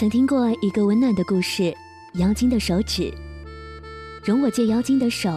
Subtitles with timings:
[0.00, 1.76] 曾听过一个温暖的故事，
[2.14, 3.12] 妖精的手指。
[4.24, 5.30] 容我借妖精的手，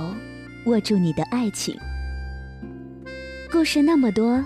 [0.68, 1.78] 握住你的爱情。
[3.52, 4.42] 故事那么多，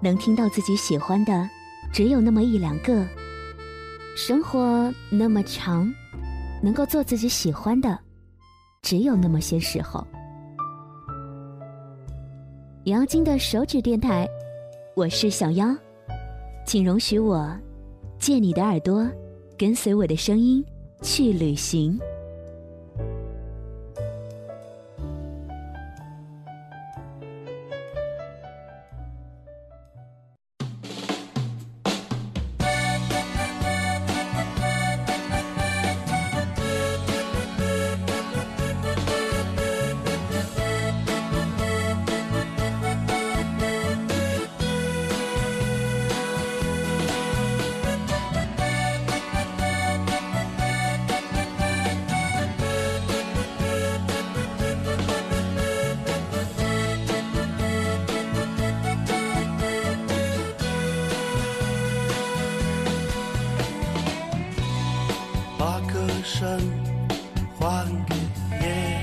[0.00, 1.50] 能听到自己喜欢的，
[1.92, 3.04] 只有那么一两个。
[4.16, 5.92] 生活那么长，
[6.62, 7.98] 能够做自己喜欢的，
[8.80, 10.06] 只有那么些时候。
[12.84, 14.24] 妖精的手指电台，
[14.94, 15.74] 我是小妖，
[16.64, 17.52] 请容许我
[18.20, 19.04] 借你的耳朵。
[19.58, 20.64] 跟随我的声音
[21.02, 21.98] 去旅行。
[66.30, 66.46] 身
[67.58, 68.14] 还给
[68.60, 68.97] 夜。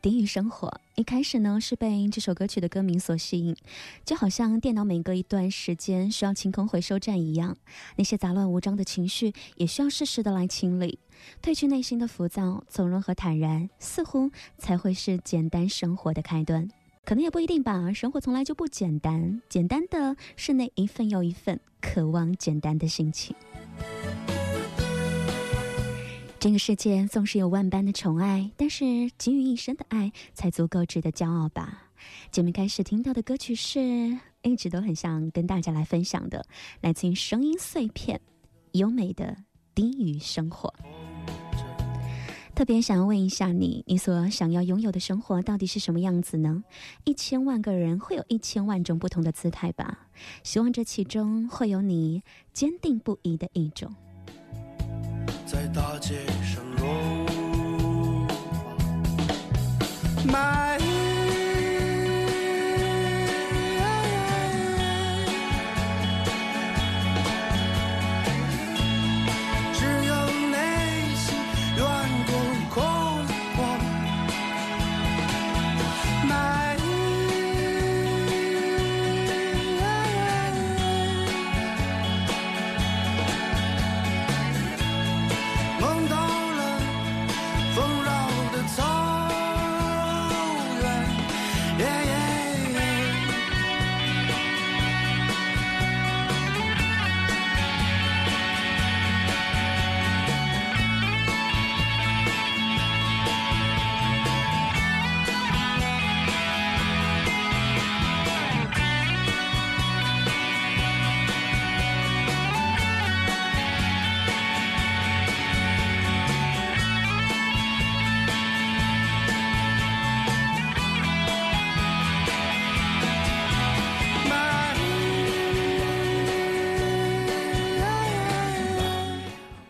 [0.00, 3.56] 低语生活，一开始呢是被这首歌曲的歌名所吸引，
[4.04, 7.56] 就好像电脑每隔一段时间需要清空回收站一样，
[7.96, 10.98] 那些杂乱无章的情绪也需要适时的来清理，
[11.42, 16.68] 褪去内心的浮躁，从容和坦然，似乎才会是简单生活的开端。
[17.04, 23.34] 可能也不一定吧，生活从来就不简单，简单的是那一份又一份渴望简单的心情。
[26.40, 28.84] 这个世界纵是有万般的宠爱，但是
[29.18, 31.90] 给予一生的爱才足够值得骄傲吧。
[32.30, 33.80] 节目开始听到的歌曲是
[34.42, 36.46] 一直都很想跟大家来分享的，
[36.80, 38.20] 来自于声音碎片，
[38.72, 39.36] 优美的
[39.74, 40.72] 低语生活。
[42.54, 46.62] 特别想要问一下你，你所想要拥有的生活到底是什么样子呢？
[47.02, 50.06] 一千万个人会有一千万种不同的姿态吧，
[50.44, 52.22] 希望这其中会有你
[52.52, 53.92] 坚定不移的一种。
[55.78, 57.24] 大街上落
[60.26, 60.76] 花满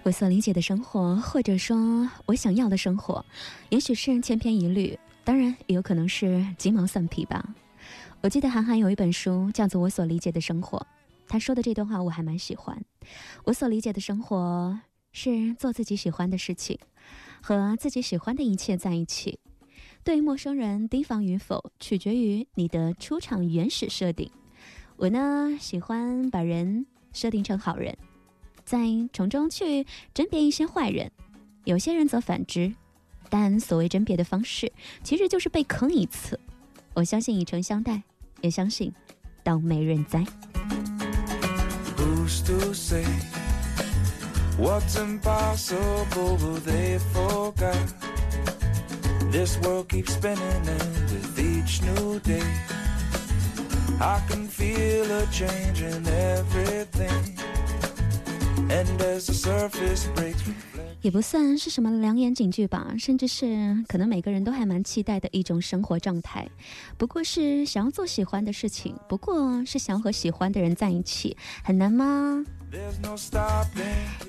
[0.08, 3.22] 我所理解的生活，或者说我想要的生活，
[3.68, 7.46] 也许是千篇一律，当然也有可能是鸡毛蒜皮吧。
[8.22, 10.78] 我记得韩寒有一本书叫做《我所理解的生活》，
[11.28, 12.82] 他说的这段话我还蛮喜欢。
[13.44, 14.80] 我所理解的生活
[15.12, 16.78] 是做自己喜欢的事情，
[17.42, 19.38] 和自己喜欢的一切在一起。
[20.02, 24.30] 对于陌生人提防与否，取决于你的出场原始设定。
[24.96, 27.94] 我呢，喜欢把人设定成好人。
[28.68, 28.78] 在
[29.14, 31.10] 从中去甄别一些坏人，
[31.64, 32.70] 有些人则反之，
[33.30, 34.70] 但所谓甄别的方式，
[35.02, 36.38] 其实就是被坑一次。
[36.92, 38.02] 我相信以诚相待，
[38.42, 38.92] 也相信
[39.42, 39.82] 倒霉
[58.66, 59.18] 人哉。
[61.00, 66.48] 也不算是什么良言警句吧，甚至是可能每个人都还蛮期待的一种生活状态。
[66.96, 72.44] 不过是想要做喜欢的事情，不过是想和喜欢的人在一起，很难吗？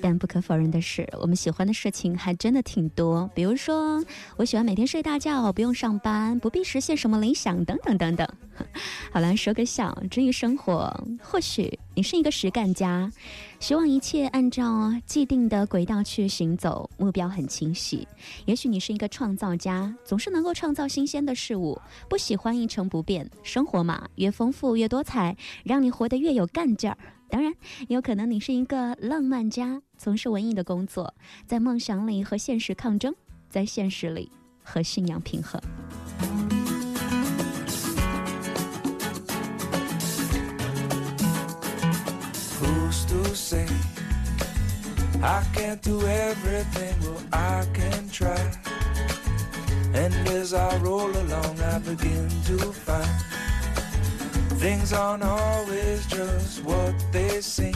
[0.00, 3.28] 但不可否认的是，我们喜欢的事情还真的挺多。
[3.34, 4.02] 比如说，
[4.36, 8.26] 我喜欢每天睡大觉，不用上班，不必实现什么理想，等等等等。
[9.12, 9.94] 好了，说个笑。
[10.10, 13.12] 至于生活，或许你是一个实干家，
[13.58, 18.06] 希望一切按照既定的轨道去行走，目标很清晰。
[18.44, 23.28] 也许你是一个创造家，总是能够创造新鲜的事物，不喜欢一成不变。
[23.42, 25.34] 生活嘛，越丰富越多彩，
[25.64, 26.98] 让你活得越有干劲儿。
[27.30, 27.50] 当然，
[27.88, 31.14] 也有可能你是一个浪漫家，从事文艺的工作，
[31.46, 33.14] 在梦想里和现实抗争，
[33.48, 34.30] 在现实里
[34.62, 35.58] 和信仰平衡。
[54.60, 57.74] Things aren't always just what they seem.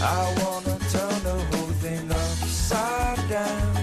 [0.00, 3.76] I wanna turn the whole thing upside down.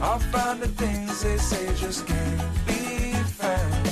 [0.00, 3.88] I'll find the things they say just can't be found.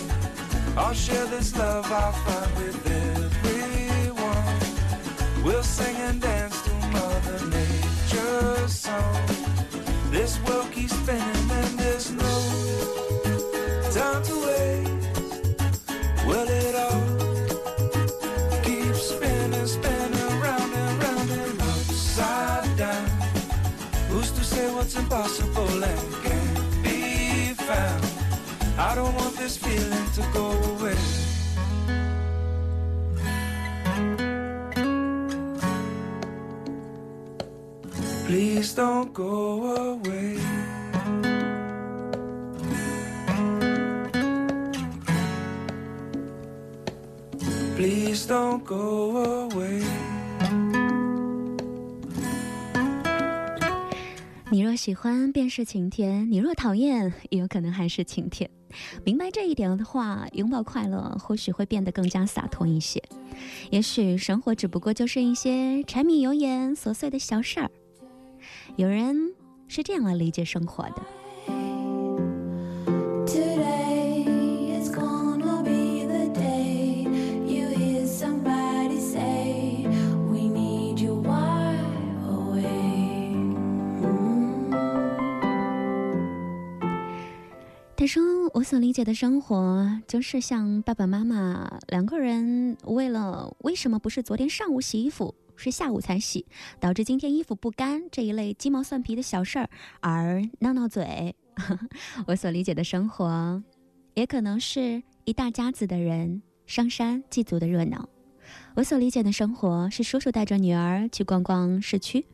[0.78, 4.56] I'll share this love I find with everyone.
[5.44, 6.61] We'll sing and dance to
[8.66, 9.26] Song.
[10.10, 12.32] This world keeps spinning and there's no
[13.96, 14.88] time to wait.
[16.26, 17.02] Well, it all
[18.62, 23.06] keeps spinning, spinning round and round and upside down.
[24.10, 28.04] Who's to say what's impossible and can't be found?
[28.76, 30.41] I don't want this feeling to go
[38.62, 40.38] Please don't go away.
[47.74, 49.82] Please don't go away.
[54.48, 58.48] 你若喜欢，便是晴天；你若讨厌，也有可能还是晴天。
[59.04, 63.02] 明白这一点的话，拥抱快乐，或许会变得更加洒脱一些。
[63.70, 67.68] 也许生活只不过就是一些柴米油盐琐碎的小事儿。
[68.76, 69.34] 有人
[69.68, 71.02] 是这样来理解生活的。
[73.26, 77.04] Today is gonna be the day
[77.46, 79.86] you hear somebody say
[80.30, 81.78] we need you wide
[82.28, 82.62] awake。
[87.96, 88.22] 他说
[88.54, 96.44] ：“我所理解的生活，就是像爸爸妈妈两个人为了为什么不是昨天上午洗衣服。”是下午才洗，
[96.80, 101.36] 导致今天衣服不干这一类鸡毛蒜皮的小事儿而闹闹嘴。
[102.26, 103.62] 我所理解的生活，
[104.14, 108.08] 也可能是一大家子的人上山祭祖的热闹。
[108.74, 112.26] 我所理解的生活是叔叔带着女儿去逛逛市区，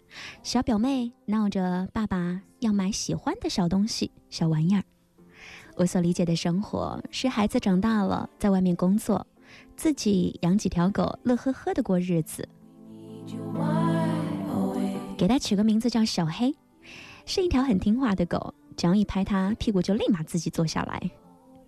[0.43, 4.83] 小表妹闹着爸爸要买喜欢的小东西、小玩意儿。
[5.77, 9.27] 我所理解的生活是孩子长大了，在外面工作，
[9.77, 12.49] 自己养几条狗，乐呵呵的过日子。
[15.17, 16.55] 给它取个名字叫小黑，
[17.27, 21.11] 是一条很听话的狗，只要一拍它屁股就立马自己坐下来。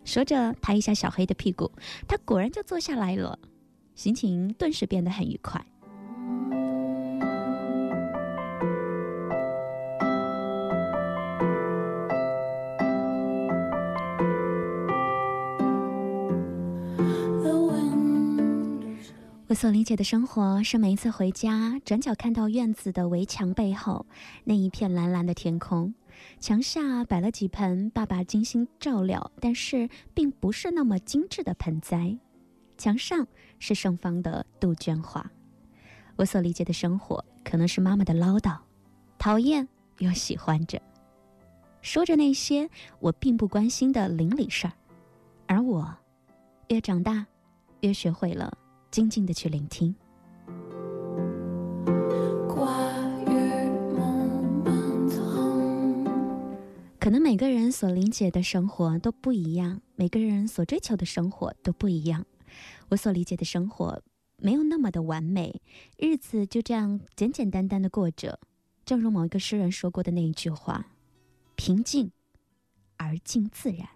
[0.05, 1.71] 说着拍一下小黑的屁股，
[2.07, 3.39] 它果然就坐下来了，
[3.95, 5.61] 心情顿时变得很愉快。
[19.51, 24.07] 我所理解的生活是每一次回家，转角看到院子的围墙背后
[24.45, 25.93] 那一片蓝蓝的天空，
[26.39, 32.17] 墙下摆了几盆爸爸精心照料，但是并不是那么精致的盆栽，
[32.79, 33.27] 墙上
[33.59, 35.29] 是盛放的杜鹃花。
[36.15, 38.57] 我所理解的生活可能是妈妈的唠叨，
[39.19, 39.67] 讨厌
[39.99, 40.81] 又喜欢着，
[41.83, 44.73] 说着那些我并不关心的邻里事儿，
[45.49, 45.93] 而我
[46.69, 47.27] 越长大，
[47.81, 48.57] 越学会了。
[48.91, 49.95] 静静的去聆听。
[56.99, 62.27] 可能每个人所理解的生活都不一样，每个人所追求的生活都不一样。
[62.91, 64.03] 我所理解的生活
[64.37, 65.61] 没有那么的完美，
[65.97, 68.39] 日子就这样简简单单的过着。
[68.85, 70.87] 正如某一个诗人说过的那一句话
[71.57, 72.13] ：“平静
[72.97, 73.89] 而静自然。”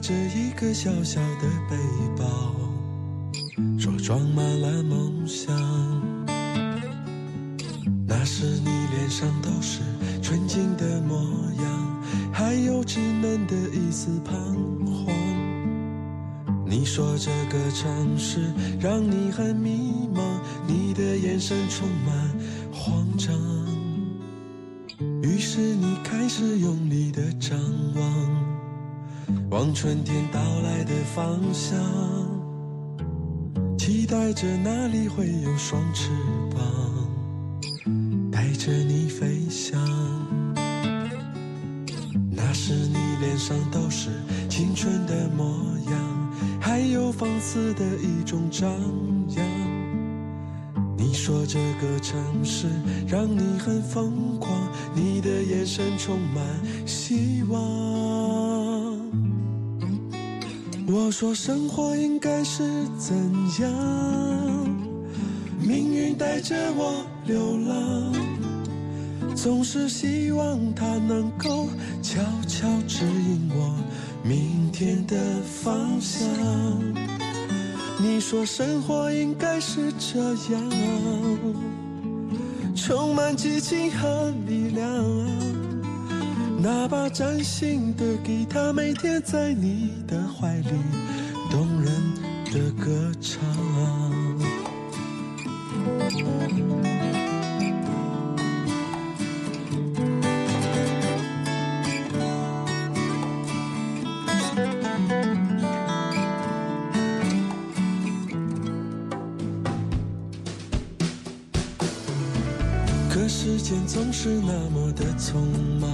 [0.00, 1.76] 着一个小小的背
[2.16, 2.54] 包，
[3.78, 5.54] 说装满了梦想。
[8.06, 9.80] 那时你脸上都是
[10.22, 11.16] 纯净的模
[11.62, 12.02] 样，
[12.32, 14.32] 还有稚嫩的一丝彷
[14.86, 15.14] 徨。
[16.66, 18.40] 你说这个城市
[18.80, 20.22] 让你很迷茫。
[20.66, 22.30] 你的眼神充满
[22.72, 23.34] 慌张，
[25.22, 27.58] 于是你开始用力的张
[27.96, 28.39] 望，
[29.50, 31.76] 望春天到来的方向，
[33.76, 36.08] 期待着那里会有双翅
[36.54, 36.62] 膀，
[38.30, 39.76] 带着你飞翔。
[42.30, 44.10] 那时你脸上都是
[44.48, 45.44] 青春的模
[45.90, 46.30] 样，
[46.60, 48.70] 还有放肆的一种张
[49.36, 49.44] 扬。
[50.96, 52.68] 你说这个城市
[53.04, 54.52] 让你很疯狂，
[54.94, 58.09] 你的眼神充满希望。
[60.92, 62.64] 我说生活应该是
[62.98, 63.16] 怎
[63.60, 63.70] 样？
[65.60, 68.12] 命运带着我流浪，
[69.36, 71.68] 总是希望它能够
[72.02, 73.72] 悄悄指引我
[74.24, 75.16] 明天的
[75.62, 76.26] 方向。
[78.02, 80.18] 你说生活应该是这
[80.52, 80.72] 样，
[82.74, 85.59] 充满激情和力量。
[86.62, 90.70] 那把崭新的吉他，每天在你的怀里，
[91.50, 91.90] 动人
[92.52, 93.40] 的歌唱。
[113.08, 115.40] 可时间总是那么的匆
[115.80, 115.90] 忙，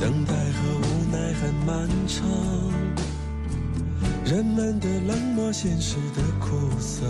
[0.00, 2.26] 等待和无奈很漫长，
[4.24, 7.04] 人们的冷漠，现实的苦涩，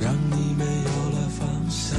[0.00, 1.96] 让你没有了方向。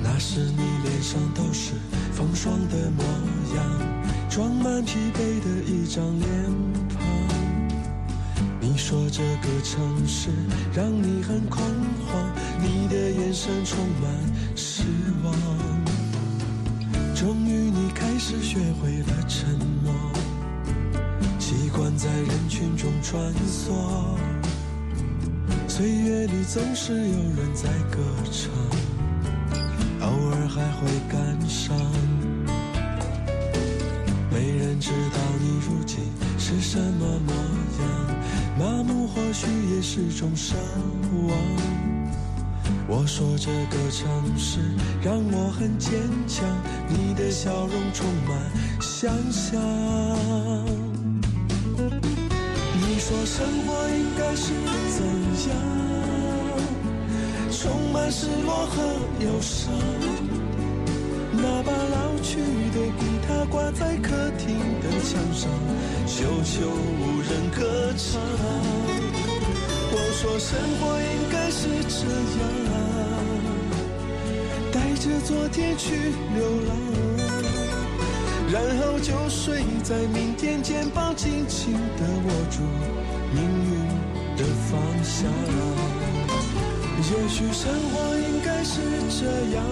[0.00, 1.72] 那时你脸上都是
[2.12, 3.02] 风霜的模
[3.56, 3.66] 样，
[4.30, 6.28] 装满疲惫的一张脸
[6.94, 7.04] 庞。
[8.60, 8.78] 你。
[8.78, 10.30] 说这个城市
[10.72, 11.60] 让你很恐
[12.06, 12.32] 慌，
[12.62, 14.08] 你的眼神充满
[18.30, 19.90] 是学会了沉默，
[21.38, 23.72] 习惯在人群中穿梭。
[25.66, 27.98] 岁月里总是有人在歌
[28.30, 28.52] 唱，
[30.02, 31.74] 偶尔还会感伤。
[34.30, 36.00] 没人知道你如今
[36.38, 37.88] 是什么模样。
[38.58, 40.52] 麻木或许也是种奢
[41.28, 41.77] 望。
[42.90, 44.60] 我说这个城市
[45.02, 45.92] 让我很坚
[46.26, 46.48] 强，
[46.88, 48.34] 你的笑容充满
[48.80, 49.60] 想象。
[52.80, 54.54] 你说生活应该是
[54.96, 55.04] 怎
[55.50, 55.52] 样？
[57.50, 58.82] 充满失落和
[59.20, 59.70] 忧伤。
[61.30, 62.40] 那把老去
[62.72, 65.50] 的吉他挂在客厅的墙上，
[66.06, 68.18] 久久无人歌唱。
[70.20, 72.04] 说生活应该是这
[72.40, 72.42] 样，
[74.72, 75.94] 带着昨天去
[76.34, 76.76] 流浪，
[78.52, 82.62] 然后就睡在明天，肩膀紧紧地握住
[83.32, 83.78] 命运
[84.36, 85.30] 的方向。
[86.98, 88.80] 也许生活应该是
[89.20, 89.64] 这样。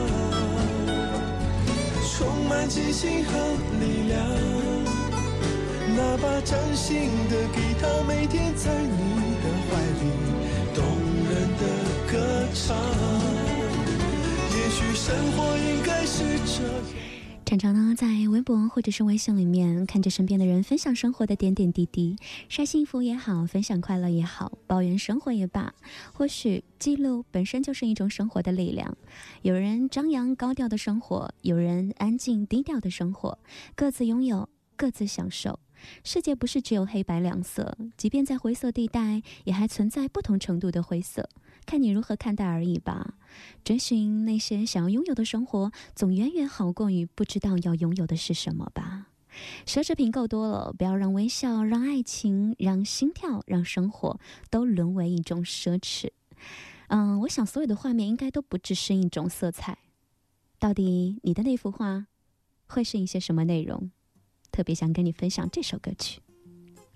[2.09, 3.33] 充满激情和
[3.81, 4.17] 力量。
[5.97, 10.05] 哪怕真心的给他，每天在你的怀里
[12.11, 12.77] 歌唱。
[14.51, 16.73] 也许生活应该是这样。
[17.45, 22.17] 常常呢，在微博或者是微信里面看着身边的人分享生活的点点滴滴，
[22.49, 25.73] 晒幸福也好，分享快乐也好，抱怨生活也罢，
[26.13, 28.97] 或许记录本身就是一种生活的力量。
[29.43, 33.39] 有人张扬高调的生活，有人安静低调的生活，
[33.77, 35.61] 各自拥有，各自享受。
[36.03, 41.29] 世界不是只有黑白两色，即便在灰色地带，也还存在不同程度的灰色。
[41.67, 43.15] 看你如何看待而已吧。
[43.65, 49.09] 追寻那些想要拥有的生活，总远远好过于不知道要拥有的是什么吧。
[49.67, 54.19] 奢侈品够多了，不要让微笑、让爱情、让心跳、让生活
[54.49, 56.09] 都沦为一种奢侈。
[56.89, 59.77] 嗯，我想所有的画面应该都不只是一种色彩。
[60.59, 62.07] 到底你的那幅画
[62.67, 63.91] 会是一些什么内容？
[64.51, 66.23] 特别想跟你分享这首歌曲，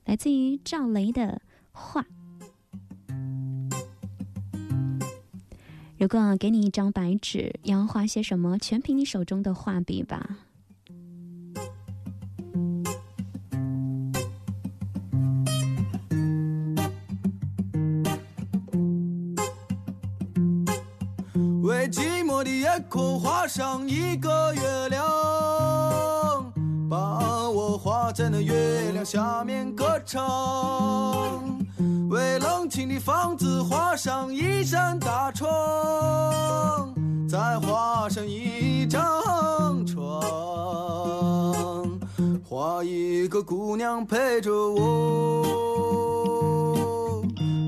[0.07, 2.07] 来自于赵雷的画。
[6.01, 10.39] 如果给你一张白纸，要画些什么，全凭你手中的画笔吧。
[21.63, 25.05] 为寂寞的夜空画上一个月亮，
[26.89, 31.60] 把我画在那月亮下面歌唱。
[32.21, 35.49] 为冷清的房子画上一扇大窗，
[37.27, 39.01] 再画上一张
[39.87, 40.21] 床，
[42.47, 45.43] 画一个姑娘陪着我，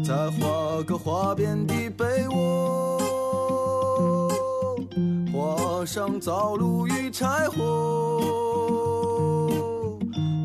[0.05, 2.99] 再画个花边的被窝，
[5.33, 7.63] 画上灶炉与柴火，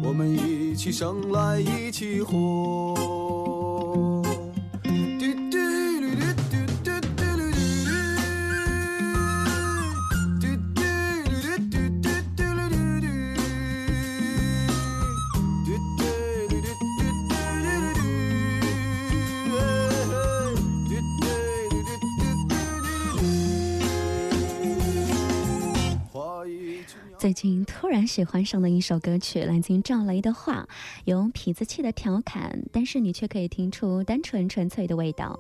[0.02, 2.96] 我们一起生来一起活。
[27.28, 30.62] 最近突然喜欢上的一首歌曲，来自于赵雷的《画》，
[31.04, 35.38] 有痞子气的调侃，但是你却可以听出单纯纯粹的味道。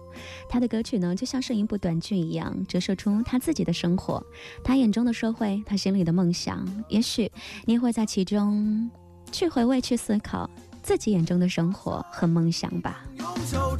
[0.49, 4.21] 他的歌曲呢，就像是一部短剧一样，折射出他自己的生活，
[4.65, 6.67] 他眼中的社会，他心里的梦想。
[6.89, 7.31] 也许
[7.63, 8.91] 你也会在其中
[9.31, 10.49] 去回味、去思考
[10.83, 13.05] 自己眼中的生活和梦想吧。
[13.45, 13.77] 上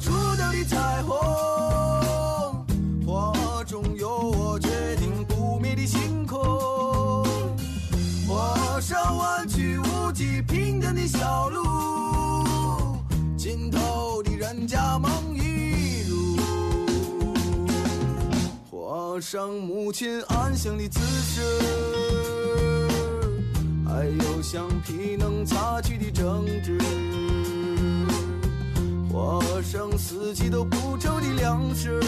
[10.94, 11.62] 的小路，
[13.36, 16.36] 尽头的人家梦一如。
[18.70, 21.40] 画上母亲安详的姿势，
[23.86, 26.78] 还有橡皮能擦去的争执。
[29.12, 32.00] 画上四季都不愁的粮食，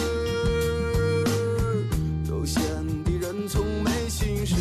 [2.29, 2.63] 悠闲
[3.03, 4.55] 的人从没心事。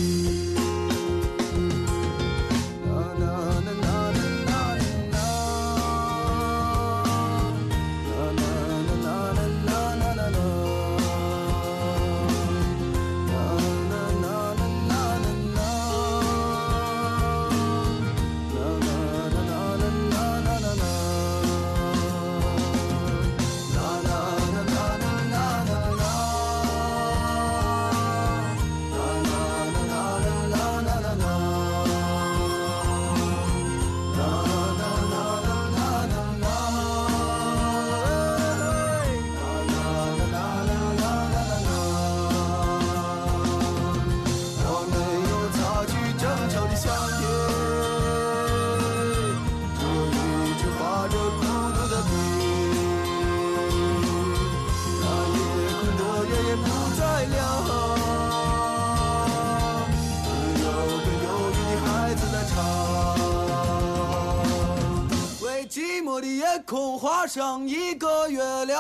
[66.70, 68.78] 空画上一个月亮，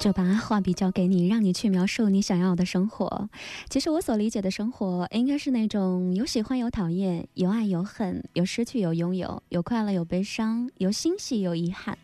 [0.00, 3.28] 就把画笔交给你，让你去描述你想要的生活。
[3.68, 11.98] 其实我所理解的生活，应该是那种有喜欢有讨厌，有爱有恨，有失去有拥有，有快乐有悲伤，有欣喜有遗憾。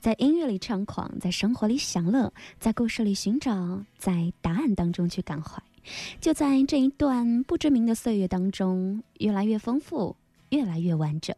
[0.00, 5.62] 在音乐里猖狂，在生活里享乐，在故事里寻找，在答案当中去感怀。
[6.18, 10.16] 就在这一段不知名的岁月当中，越来越丰富，
[10.48, 11.36] 越来越完整。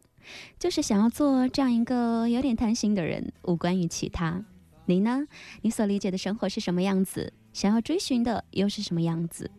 [0.59, 4.43] 就是想要做这样一个有点贪心的人，无关于其他。
[4.85, 5.27] 你呢？
[5.61, 7.33] 你所理解的生活是什么样子？
[7.53, 9.49] 想要追寻的又是什么样子？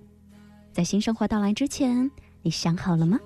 [0.72, 2.10] 在新生活到来之前，
[2.42, 3.18] 你想好了吗？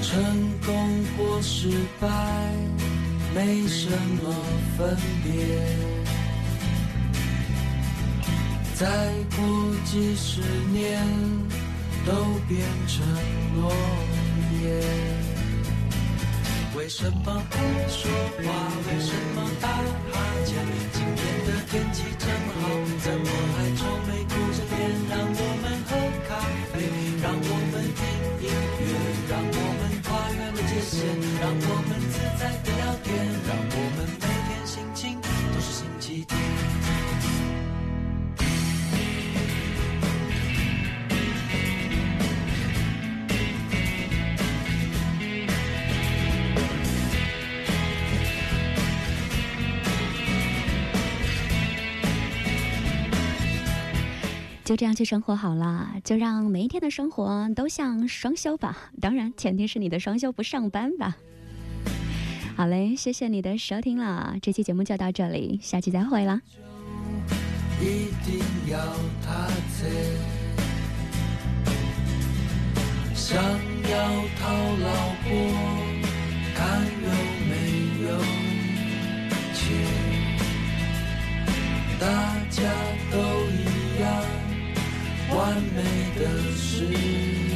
[0.00, 0.24] 成
[0.64, 2.08] 功或失败
[3.34, 4.32] 没什么
[4.76, 5.60] 分别，
[8.74, 10.40] 再过几十
[10.72, 11.04] 年
[12.08, 12.14] 都
[12.48, 13.04] 变成
[13.60, 13.70] 落
[14.62, 14.64] 叶。
[16.74, 17.56] 为什么不
[17.90, 18.48] 说话？
[18.88, 20.14] 为什么打哈
[20.46, 20.56] 欠？
[20.94, 22.64] 今天的天气这么好，
[23.04, 24.80] 怎么还愁眉苦着脸？
[25.10, 25.90] 让我们喝
[26.26, 26.30] 咖
[26.72, 26.74] 啡，
[27.20, 28.00] 让我们听
[28.40, 28.48] 音
[28.80, 28.90] 乐，
[29.28, 30.96] 让我们跨越了界限，
[31.42, 33.06] 让我们自在的聊天，
[33.46, 33.77] 让我
[54.68, 58.90] 就这样去生活好了，就让每一天的生活都像双休吧。
[59.00, 61.16] 当然，前提是你的双休不上班吧。
[62.54, 66.42] 好嘞，谢谢你的收听了，这期节目就到这里，下期再会啦。
[67.80, 68.78] 一定要
[69.24, 69.48] 他
[69.80, 69.88] 在，
[73.14, 73.98] 想要
[74.38, 75.30] 讨老婆，
[76.54, 77.08] 看有
[77.48, 77.52] 没
[78.04, 78.20] 有
[79.54, 79.64] 钱，
[81.98, 82.06] 大
[82.50, 82.60] 家
[83.10, 83.77] 都一样，
[85.34, 85.82] 完美
[86.18, 87.47] 的世